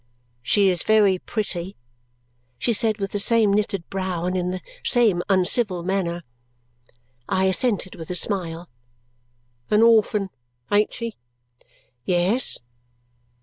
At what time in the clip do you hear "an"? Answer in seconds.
9.69-9.83